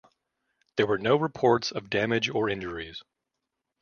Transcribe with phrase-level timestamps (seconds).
[0.77, 3.03] There were no reports of damage or injuries.